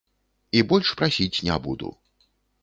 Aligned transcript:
І 0.59 0.63
больш 0.71 0.87
прасіць 1.01 1.43
не 1.49 1.59
буду. 1.67 1.93